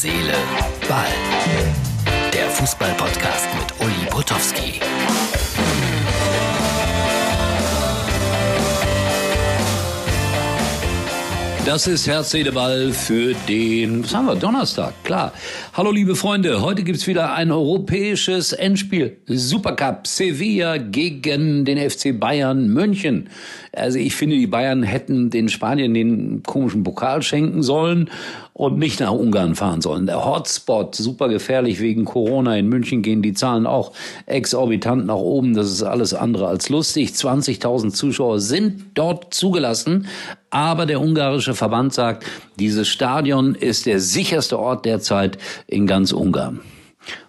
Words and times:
Seele, 0.00 0.32
Ball. 0.88 1.06
Der 2.32 2.48
Fußball-Podcast 2.50 3.48
mit 3.58 3.84
Uli 3.84 4.06
Potowski. 4.08 4.78
Das 11.66 11.88
ist 11.88 12.06
Herz, 12.06 12.30
Seele, 12.30 12.52
Ball 12.52 12.92
für 12.92 13.34
den, 13.48 14.04
was 14.04 14.14
haben 14.14 14.26
wir, 14.26 14.36
Donnerstag, 14.36 14.94
klar. 15.02 15.32
Hallo 15.74 15.90
liebe 15.90 16.14
Freunde, 16.14 16.62
heute 16.62 16.82
gibt's 16.82 17.06
wieder 17.06 17.34
ein 17.34 17.50
europäisches 17.50 18.52
Endspiel. 18.52 19.18
Supercup 19.26 20.06
Sevilla 20.06 20.78
gegen 20.78 21.64
den 21.64 21.76
FC 21.76 22.18
Bayern 22.18 22.68
München. 22.68 23.28
Also 23.72 23.98
ich 23.98 24.14
finde, 24.14 24.36
die 24.36 24.46
Bayern 24.46 24.82
hätten 24.82 25.28
den 25.28 25.48
Spaniern 25.48 25.92
den 25.92 26.42
komischen 26.42 26.84
Pokal 26.84 27.20
schenken 27.22 27.62
sollen 27.62 28.08
und 28.58 28.76
nicht 28.76 28.98
nach 28.98 29.12
Ungarn 29.12 29.54
fahren 29.54 29.80
sollen. 29.80 30.06
Der 30.06 30.24
Hotspot, 30.26 30.96
super 30.96 31.28
gefährlich 31.28 31.80
wegen 31.80 32.04
Corona. 32.04 32.56
In 32.56 32.68
München 32.68 33.02
gehen 33.02 33.22
die 33.22 33.32
Zahlen 33.32 33.66
auch 33.68 33.92
exorbitant 34.26 35.06
nach 35.06 35.14
oben. 35.14 35.54
Das 35.54 35.70
ist 35.70 35.84
alles 35.84 36.12
andere 36.12 36.48
als 36.48 36.68
lustig. 36.68 37.10
20.000 37.10 37.92
Zuschauer 37.92 38.40
sind 38.40 38.86
dort 38.94 39.32
zugelassen. 39.32 40.08
Aber 40.50 40.86
der 40.86 41.00
ungarische 41.00 41.54
Verband 41.54 41.94
sagt, 41.94 42.24
dieses 42.58 42.88
Stadion 42.88 43.54
ist 43.54 43.86
der 43.86 44.00
sicherste 44.00 44.58
Ort 44.58 44.84
derzeit 44.84 45.38
in 45.68 45.86
ganz 45.86 46.10
Ungarn. 46.12 46.60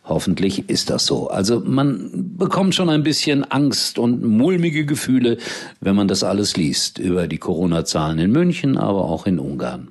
Hoffentlich 0.04 0.70
ist 0.70 0.90
das 0.90 1.06
so. 1.06 1.30
Also 1.30 1.60
man 1.60 2.36
bekommt 2.38 2.74
schon 2.74 2.90
ein 2.90 3.04
bisschen 3.04 3.44
Angst 3.44 4.00
und 4.00 4.24
mulmige 4.24 4.86
Gefühle, 4.86 5.38
wenn 5.82 5.96
man 5.96 6.08
das 6.08 6.24
alles 6.24 6.58
liest 6.58 6.98
über 6.98 7.28
die 7.28 7.38
Corona-Zahlen 7.38 8.18
in 8.20 8.32
München, 8.32 8.78
aber 8.78 9.06
auch 9.06 9.28
in 9.28 9.40
Ungarn. 9.40 9.90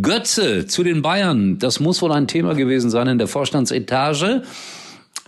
Götze 0.00 0.66
zu 0.66 0.84
den 0.84 1.02
Bayern, 1.02 1.58
das 1.58 1.80
muss 1.80 2.00
wohl 2.02 2.12
ein 2.12 2.28
Thema 2.28 2.54
gewesen 2.54 2.90
sein 2.90 3.08
in 3.08 3.18
der 3.18 3.26
Vorstandsetage. 3.26 4.42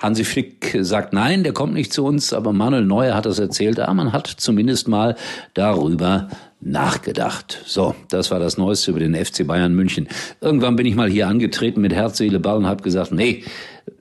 Hansi 0.00 0.24
Flick 0.24 0.78
sagt 0.80 1.12
nein, 1.12 1.42
der 1.42 1.52
kommt 1.52 1.74
nicht 1.74 1.92
zu 1.92 2.04
uns, 2.04 2.32
aber 2.32 2.52
Manuel 2.52 2.84
Neuer 2.84 3.14
hat 3.14 3.26
das 3.26 3.38
erzählt. 3.38 3.78
Ah, 3.78 3.92
man 3.92 4.12
hat 4.12 4.26
zumindest 4.26 4.88
mal 4.88 5.14
darüber 5.54 6.28
nachgedacht. 6.60 7.62
So, 7.66 7.94
das 8.08 8.30
war 8.30 8.38
das 8.38 8.58
Neueste 8.58 8.90
über 8.90 9.00
den 9.00 9.14
FC 9.14 9.46
Bayern 9.46 9.74
München. 9.74 10.08
Irgendwann 10.40 10.76
bin 10.76 10.86
ich 10.86 10.94
mal 10.94 11.08
hier 11.08 11.28
angetreten 11.28 11.80
mit 11.80 11.92
Herz, 11.92 12.18
Seele, 12.18 12.40
Ball 12.40 12.58
und 12.58 12.66
habe 12.66 12.82
gesagt, 12.82 13.12
nee, 13.12 13.44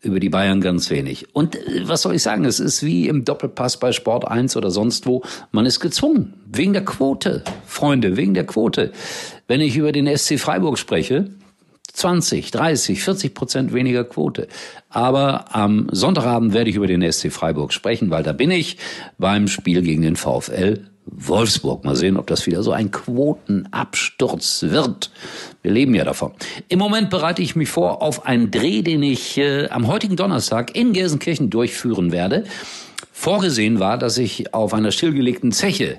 über 0.02 0.20
die 0.20 0.30
Bayern 0.30 0.62
ganz 0.62 0.90
wenig. 0.90 1.34
Und 1.34 1.56
äh, 1.56 1.88
was 1.88 2.02
soll 2.02 2.16
ich 2.16 2.24
sagen? 2.24 2.46
Es 2.46 2.60
ist 2.60 2.84
wie 2.84 3.08
im 3.08 3.26
Doppelpass 3.26 3.78
bei 3.78 3.92
Sport 3.92 4.28
1 4.28 4.56
oder 4.58 4.72
sonst 4.72 5.06
wo. 5.06 5.24
Man 5.52 5.66
ist 5.66 5.80
gezwungen. 5.80 6.34
Wegen 6.52 6.74
der 6.74 6.86
Quote. 6.86 7.44
Freunde, 7.66 8.18
wegen 8.18 8.34
der 8.34 8.46
Quote. 8.46 8.92
Wenn 9.48 9.62
ich 9.62 9.76
über 9.78 9.92
den 9.92 10.06
SC 10.18 10.40
Freiburg 10.40 10.78
spreche, 10.78 11.30
20, 12.00 12.52
30, 12.52 13.04
40 13.04 13.34
Prozent 13.34 13.74
weniger 13.74 14.06
Quote. 14.06 14.48
Aber 14.90 15.54
am 15.54 15.88
Sonntagabend 15.92 16.54
werde 16.54 16.70
ich 16.70 16.78
über 16.78 16.88
den 16.88 17.10
SC 17.12 17.32
Freiburg 17.32 17.74
sprechen, 17.74 18.10
weil 18.10 18.24
da 18.24 18.32
bin 18.32 18.52
ich 18.52 18.78
beim 19.18 19.50
Spiel 19.50 19.82
gegen 19.82 20.02
den 20.02 20.16
VfL 20.16 20.86
Wolfsburg. 21.06 21.84
Mal 21.84 21.96
sehen, 21.96 22.18
ob 22.18 22.28
das 22.28 22.46
wieder 22.48 22.64
so 22.64 22.72
ein 22.72 22.92
Quotenabsturz 22.92 24.64
wird. 24.70 25.12
Wir 25.62 25.72
leben 25.72 25.94
ja 25.94 26.06
davon. 26.06 26.32
Im 26.70 26.80
Moment 26.80 27.10
bereite 27.10 27.42
ich 27.42 27.58
mich 27.58 27.70
vor 27.70 28.02
auf 28.02 28.26
einen 28.26 28.50
Dreh, 28.50 28.82
den 28.82 29.04
ich 29.04 29.38
äh, 29.38 29.68
am 29.70 29.88
heutigen 29.88 30.16
Donnerstag 30.16 30.76
in 30.76 30.94
Gelsenkirchen 30.94 31.50
durchführen 31.50 32.12
werde. 32.12 32.46
Vorgesehen 33.22 33.82
war, 33.82 33.98
dass 33.98 34.18
ich 34.18 34.54
auf 34.54 34.74
einer 34.74 34.94
stillgelegten 34.94 35.52
Zeche 35.52 35.98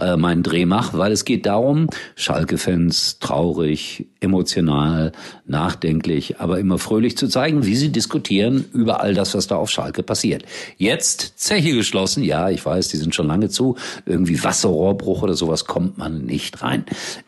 äh, 0.00 0.16
meinen 0.16 0.42
Dreh 0.42 0.64
mache, 0.64 0.96
weil 0.96 1.12
es 1.12 1.26
geht 1.26 1.44
darum, 1.44 1.88
Schalke-Fans 2.16 3.18
traurig, 3.18 4.06
emotional, 4.20 5.12
nachdenklich, 5.44 6.40
aber 6.40 6.58
immer 6.58 6.78
fröhlich 6.78 7.18
zu 7.18 7.28
zeigen, 7.28 7.66
wie 7.66 7.76
sie 7.76 7.92
diskutieren 7.92 8.64
über 8.72 9.02
all 9.02 9.12
das, 9.12 9.34
was 9.34 9.48
da 9.48 9.56
auf 9.56 9.68
Schalke 9.68 10.02
passiert. 10.02 10.44
Jetzt 10.78 11.34
Zeche 11.36 11.74
geschlossen, 11.74 12.24
ja, 12.24 12.48
ich 12.48 12.64
weiß, 12.64 12.88
die 12.88 12.96
sind 12.96 13.14
schon 13.14 13.26
lange 13.26 13.50
zu, 13.50 13.76
irgendwie 14.06 14.42
Wasserrohrbruch 14.42 15.20
oder 15.20 15.34
sowas 15.34 15.66
kommt 15.66 15.98
man 15.98 16.24
nicht 16.24 16.62
rein. 16.62 16.86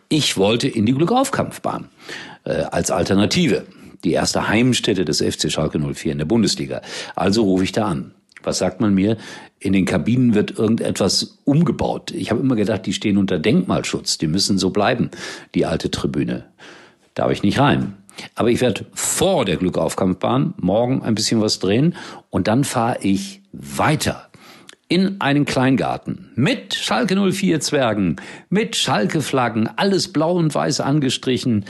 Ich 0.08 0.38
wollte 0.38 0.68
in 0.68 0.86
die 0.86 0.94
Glückaufkampfbahn 0.94 1.90
äh, 2.44 2.62
als 2.70 2.90
Alternative 2.90 3.66
die 4.04 4.12
erste 4.12 4.48
Heimstätte 4.48 5.04
des 5.04 5.20
FC 5.20 5.52
Schalke 5.52 5.78
04 5.78 6.12
in 6.12 6.18
der 6.18 6.24
Bundesliga. 6.24 6.80
Also 7.14 7.42
rufe 7.42 7.64
ich 7.64 7.72
da 7.72 7.88
an. 7.88 8.14
Was 8.44 8.58
sagt 8.58 8.80
man 8.80 8.94
mir? 8.94 9.16
In 9.58 9.72
den 9.72 9.84
Kabinen 9.84 10.34
wird 10.34 10.58
irgendetwas 10.58 11.38
umgebaut. 11.44 12.10
Ich 12.10 12.30
habe 12.30 12.40
immer 12.40 12.56
gedacht, 12.56 12.86
die 12.86 12.92
stehen 12.92 13.16
unter 13.16 13.38
Denkmalschutz. 13.38 14.18
Die 14.18 14.26
müssen 14.26 14.58
so 14.58 14.70
bleiben, 14.70 15.10
die 15.54 15.66
alte 15.66 15.90
Tribüne. 15.90 16.44
Darf 17.14 17.30
ich 17.30 17.42
nicht 17.42 17.58
rein. 17.58 17.94
Aber 18.34 18.50
ich 18.50 18.60
werde 18.60 18.86
vor 18.92 19.44
der 19.44 19.56
Glückaufkampfbahn 19.56 20.54
morgen 20.58 21.02
ein 21.02 21.14
bisschen 21.14 21.40
was 21.40 21.58
drehen 21.58 21.94
und 22.30 22.48
dann 22.48 22.64
fahre 22.64 22.98
ich 23.00 23.42
weiter 23.52 24.28
in 24.88 25.20
einen 25.20 25.44
Kleingarten 25.44 26.30
mit 26.34 26.74
Schalke 26.74 27.16
04 27.16 27.60
Zwergen, 27.60 28.16
mit 28.50 28.76
Schalke 28.76 29.22
Flaggen, 29.22 29.68
alles 29.76 30.12
blau 30.12 30.34
und 30.34 30.54
weiß 30.54 30.80
angestrichen. 30.80 31.64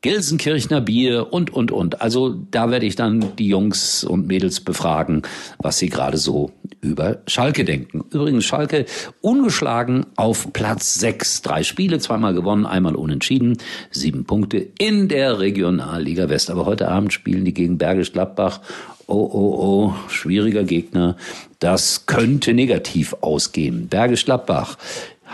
Gelsenkirchner 0.00 0.80
Bier 0.80 1.32
und, 1.32 1.52
und, 1.52 1.72
und. 1.72 2.00
Also 2.00 2.36
da 2.50 2.70
werde 2.70 2.86
ich 2.86 2.94
dann 2.94 3.36
die 3.36 3.48
Jungs 3.48 4.04
und 4.04 4.26
Mädels 4.26 4.60
befragen, 4.60 5.22
was 5.58 5.78
sie 5.78 5.88
gerade 5.88 6.18
so 6.18 6.52
über 6.80 7.18
Schalke 7.26 7.64
denken. 7.64 8.04
Übrigens 8.10 8.44
Schalke 8.44 8.86
ungeschlagen 9.20 10.06
auf 10.16 10.52
Platz 10.52 10.94
6. 10.94 11.42
Drei 11.42 11.62
Spiele, 11.64 11.98
zweimal 11.98 12.34
gewonnen, 12.34 12.66
einmal 12.66 12.94
unentschieden. 12.94 13.58
Sieben 13.90 14.24
Punkte 14.24 14.68
in 14.78 15.08
der 15.08 15.40
Regionalliga 15.40 16.28
West. 16.28 16.50
Aber 16.50 16.66
heute 16.66 16.88
Abend 16.88 17.12
spielen 17.12 17.44
die 17.44 17.54
gegen 17.54 17.78
Bergisch 17.78 18.12
Gladbach. 18.12 18.60
Oh, 19.06 19.28
oh, 19.32 19.56
oh, 19.58 19.94
schwieriger 20.08 20.64
Gegner. 20.64 21.16
Das 21.58 22.06
könnte 22.06 22.54
negativ 22.54 23.16
ausgehen. 23.20 23.88
Bergisch 23.88 24.26
Gladbach. 24.26 24.76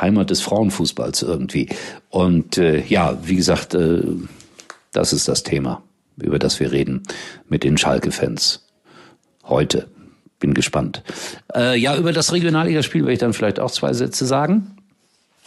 Heimat 0.00 0.30
des 0.30 0.41
Frauenfußballs 0.41 1.22
irgendwie. 1.22 1.69
Und 2.08 2.58
äh, 2.58 2.82
ja, 2.86 3.19
wie 3.24 3.36
gesagt, 3.36 3.74
äh, 3.74 4.00
das 4.94 5.12
ist 5.12 5.28
das 5.28 5.43
Thema, 5.43 5.82
über 6.16 6.38
das 6.38 6.60
wir 6.60 6.72
reden 6.72 7.03
mit 7.49 7.65
den 7.65 7.77
Schalke-Fans. 7.77 8.66
Heute. 9.44 9.88
Bin 10.41 10.53
gespannt. 10.53 11.03
Äh, 11.55 11.78
ja, 11.78 11.97
über 11.97 12.12
das 12.12 12.32
Regionalligaspiel 12.32 13.03
werde 13.03 13.12
ich 13.12 13.19
dann 13.19 13.33
vielleicht 13.33 13.60
auch 13.60 13.71
zwei 13.71 13.93
Sätze 13.93 14.27
sagen 14.27 14.77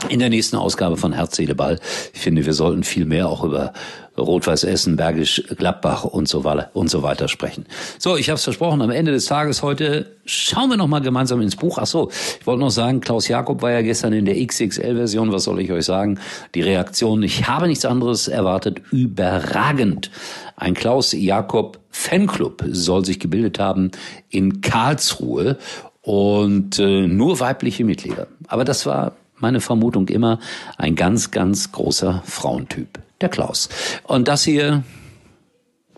in 0.09 0.19
der 0.19 0.29
nächsten 0.29 0.55
Ausgabe 0.55 0.97
von 0.97 1.13
Herz, 1.13 1.35
Seele, 1.35 1.55
Ball. 1.55 1.79
Ich 2.13 2.21
finde, 2.21 2.45
wir 2.45 2.53
sollten 2.53 2.83
viel 2.83 3.05
mehr 3.05 3.27
auch 3.27 3.43
über 3.43 3.73
Rot-Weiß 4.17 4.63
Essen, 4.63 4.95
Bergisch 4.95 5.43
Gladbach 5.55 6.03
und 6.03 6.27
so 6.27 6.43
weiter 6.43 6.69
und 6.73 6.89
so 6.89 7.03
weiter 7.03 7.27
sprechen. 7.27 7.65
So, 7.99 8.17
ich 8.17 8.29
habe 8.29 8.37
es 8.37 8.43
versprochen, 8.43 8.81
am 8.81 8.91
Ende 8.91 9.11
des 9.11 9.25
Tages 9.25 9.61
heute 9.61 10.15
schauen 10.25 10.69
wir 10.69 10.77
noch 10.77 10.87
mal 10.87 10.99
gemeinsam 10.99 11.41
ins 11.41 11.55
Buch. 11.55 11.77
Ach 11.79 11.87
so, 11.87 12.09
ich 12.39 12.45
wollte 12.45 12.61
noch 12.61 12.71
sagen, 12.71 13.01
Klaus 13.01 13.27
Jakob 13.27 13.61
war 13.61 13.71
ja 13.71 13.81
gestern 13.81 14.13
in 14.13 14.25
der 14.25 14.35
XXL-Version. 14.35 15.31
Was 15.31 15.43
soll 15.43 15.59
ich 15.61 15.71
euch 15.71 15.85
sagen? 15.85 16.19
Die 16.55 16.61
Reaktion, 16.61 17.23
ich 17.23 17.47
habe 17.47 17.67
nichts 17.67 17.85
anderes 17.85 18.27
erwartet, 18.27 18.81
überragend. 18.91 20.11
Ein 20.55 20.73
Klaus 20.73 21.13
Jakob 21.13 21.79
Fanclub 21.89 22.63
soll 22.71 23.05
sich 23.05 23.19
gebildet 23.19 23.59
haben 23.59 23.91
in 24.29 24.61
Karlsruhe 24.61 25.57
und 26.01 26.79
äh, 26.79 27.07
nur 27.07 27.39
weibliche 27.39 27.83
Mitglieder. 27.83 28.27
Aber 28.47 28.63
das 28.63 28.85
war 28.85 29.13
meine 29.39 29.61
Vermutung 29.61 30.07
immer, 30.07 30.39
ein 30.77 30.95
ganz, 30.95 31.31
ganz 31.31 31.71
großer 31.71 32.23
Frauentyp, 32.25 32.99
der 33.21 33.29
Klaus. 33.29 33.69
Und 34.03 34.27
das 34.27 34.43
hier 34.43 34.83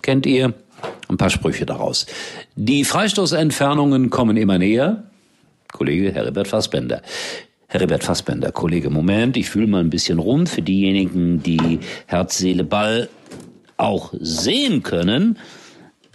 kennt 0.02 0.26
ihr, 0.26 0.54
ein 1.10 1.18
paar 1.18 1.30
Sprüche 1.30 1.66
daraus. 1.66 2.06
Die 2.56 2.84
Freistoßentfernungen 2.86 4.10
kommen 4.10 4.38
immer 4.38 4.58
näher. 4.58 5.04
Kollege 5.72 6.12
Herbert 6.12 6.48
Fassbender. 6.48 7.02
Herbert 7.68 8.04
Fassbender, 8.04 8.52
Kollege, 8.52 8.90
Moment, 8.90 9.38
ich 9.38 9.50
fühle 9.50 9.68
mal 9.68 9.82
ein 9.82 9.92
bisschen 9.92 10.18
rum 10.18 10.48
für 10.48 10.64
diejenigen, 10.64 11.44
die 11.44 11.80
Herz, 12.08 12.40
Seele, 12.40 12.64
Ball 12.64 13.10
auch 13.78 14.12
sehen 14.20 14.82
können. 14.82 15.38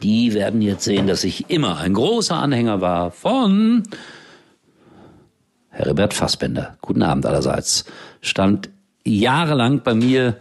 Die 0.03 0.35
werden 0.35 0.63
jetzt 0.63 0.83
sehen, 0.83 1.07
dass 1.07 1.23
ich 1.23 1.51
immer 1.51 1.79
ein 1.79 1.95
großer 1.95 2.37
Anhänger 2.37 2.81
war 2.81 3.13
von 3.13 3.85
Herbert 5.75 6.15
Fassbender. 6.15 6.77
Guten 6.81 7.03
Abend 7.03 7.27
allerseits. 7.27 7.85
Stand 8.21 8.71
jahrelang 9.05 9.83
bei 9.83 9.95
mir 9.95 10.37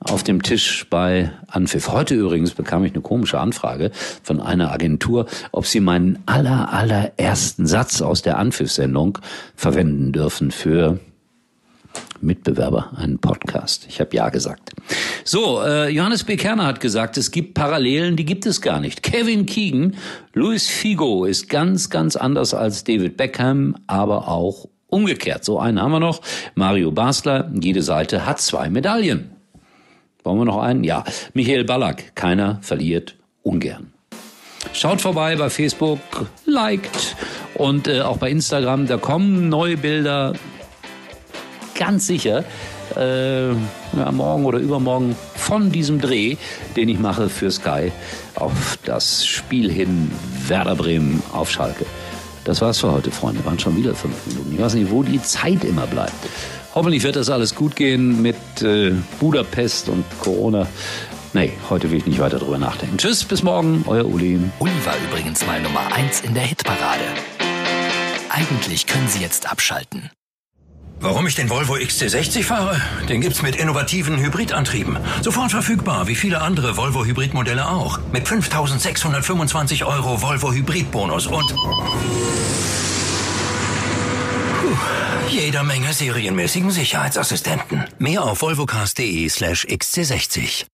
auf 0.00 0.22
dem 0.22 0.42
Tisch 0.42 0.86
bei 0.90 1.32
Anpfiff. 1.48 1.90
Heute 1.90 2.14
übrigens 2.14 2.52
bekam 2.52 2.84
ich 2.84 2.92
eine 2.92 3.00
komische 3.00 3.40
Anfrage 3.40 3.90
von 4.22 4.40
einer 4.40 4.70
Agentur, 4.70 5.26
ob 5.50 5.66
sie 5.66 5.80
meinen 5.80 6.22
aller, 6.26 6.72
allerersten 6.72 7.66
Satz 7.66 8.02
aus 8.02 8.20
der 8.20 8.38
Anpfiff-Sendung 8.38 9.18
verwenden 9.56 10.12
dürfen 10.12 10.50
für 10.50 11.00
Mitbewerber, 12.20 12.92
einen 12.96 13.18
Podcast. 13.18 13.86
Ich 13.88 14.00
habe 14.00 14.14
ja 14.14 14.28
gesagt. 14.28 14.74
So, 15.28 15.60
äh, 15.60 15.88
Johannes 15.88 16.22
B. 16.22 16.36
Kerner 16.36 16.66
hat 16.66 16.78
gesagt, 16.78 17.16
es 17.16 17.32
gibt 17.32 17.54
Parallelen, 17.54 18.14
die 18.14 18.24
gibt 18.24 18.46
es 18.46 18.60
gar 18.60 18.78
nicht. 18.78 19.02
Kevin 19.02 19.44
Keegan, 19.44 19.96
Luis 20.34 20.68
Figo 20.68 21.24
ist 21.24 21.48
ganz, 21.48 21.90
ganz 21.90 22.14
anders 22.14 22.54
als 22.54 22.84
David 22.84 23.16
Beckham, 23.16 23.74
aber 23.88 24.28
auch 24.28 24.68
umgekehrt. 24.86 25.44
So 25.44 25.58
einen 25.58 25.82
haben 25.82 25.90
wir 25.90 25.98
noch. 25.98 26.20
Mario 26.54 26.92
Basler, 26.92 27.50
jede 27.60 27.82
Seite 27.82 28.24
hat 28.24 28.40
zwei 28.40 28.70
Medaillen. 28.70 29.32
Wollen 30.22 30.38
wir 30.38 30.44
noch 30.44 30.62
einen? 30.62 30.84
Ja. 30.84 31.02
Michael 31.34 31.64
Ballack. 31.64 32.14
Keiner 32.14 32.60
verliert 32.62 33.16
ungern. 33.42 33.92
Schaut 34.74 35.00
vorbei 35.00 35.34
bei 35.34 35.50
Facebook, 35.50 35.98
liked 36.44 37.16
und 37.54 37.88
äh, 37.88 38.02
auch 38.02 38.18
bei 38.18 38.30
Instagram. 38.30 38.86
Da 38.86 38.96
kommen 38.96 39.48
neue 39.48 39.76
Bilder. 39.76 40.34
Ganz 41.76 42.06
sicher. 42.06 42.44
Äh, 42.94 43.54
ja, 43.96 44.10
morgen 44.12 44.44
oder 44.44 44.58
übermorgen 44.58 45.16
von 45.34 45.70
diesem 45.70 46.00
Dreh, 46.00 46.36
den 46.76 46.88
ich 46.88 46.98
mache 46.98 47.28
für 47.28 47.50
Sky 47.50 47.92
auf 48.34 48.78
das 48.84 49.26
Spiel 49.26 49.70
hin 49.70 50.10
Werder 50.46 50.76
Bremen 50.76 51.22
auf 51.32 51.50
Schalke. 51.50 51.86
Das 52.44 52.60
war's 52.60 52.78
für 52.78 52.92
heute, 52.92 53.10
Freunde. 53.10 53.44
Waren 53.44 53.58
schon 53.58 53.76
wieder 53.76 53.94
fünf 53.94 54.14
Minuten. 54.26 54.54
Ich 54.54 54.60
weiß 54.60 54.74
nicht, 54.74 54.90
wo 54.90 55.02
die 55.02 55.20
Zeit 55.20 55.64
immer 55.64 55.86
bleibt. 55.86 56.14
Hoffentlich 56.74 57.02
wird 57.02 57.16
das 57.16 57.28
alles 57.28 57.54
gut 57.54 57.74
gehen 57.74 58.22
mit 58.22 58.36
äh, 58.62 58.92
Budapest 59.18 59.88
und 59.88 60.04
Corona. 60.20 60.66
Nee, 61.32 61.52
heute 61.68 61.90
will 61.90 61.98
ich 61.98 62.06
nicht 62.06 62.20
weiter 62.20 62.38
drüber 62.38 62.58
nachdenken. 62.58 62.98
Tschüss, 62.98 63.24
bis 63.24 63.42
morgen, 63.42 63.84
euer 63.88 64.04
Uli. 64.04 64.38
Uli 64.60 64.72
war 64.84 64.94
übrigens 65.08 65.44
mal 65.46 65.60
Nummer 65.60 65.92
1 65.92 66.20
in 66.20 66.34
der 66.34 66.44
Hitparade. 66.44 67.04
Eigentlich 68.28 68.86
können 68.86 69.08
Sie 69.08 69.20
jetzt 69.20 69.50
abschalten. 69.50 70.10
Warum 71.00 71.26
ich 71.26 71.34
den 71.34 71.50
Volvo 71.50 71.74
XC60 71.74 72.42
fahre? 72.42 72.80
Den 73.08 73.20
gibt's 73.20 73.42
mit 73.42 73.54
innovativen 73.56 74.18
Hybridantrieben. 74.18 74.96
Sofort 75.22 75.50
verfügbar, 75.50 76.08
wie 76.08 76.14
viele 76.14 76.40
andere 76.40 76.76
Volvo 76.76 77.04
Hybridmodelle 77.04 77.68
auch. 77.68 78.00
Mit 78.12 78.26
5625 78.26 79.84
Euro 79.84 80.22
Volvo 80.22 80.52
Hybridbonus 80.52 81.26
und 81.26 81.54
Puh, 84.60 84.76
jeder 85.28 85.64
Menge 85.64 85.92
serienmäßigen 85.92 86.70
Sicherheitsassistenten. 86.70 87.84
Mehr 87.98 88.22
auf 88.24 88.40
volvocars.de 88.40 89.28
slash 89.28 89.66
XC60. 89.66 90.64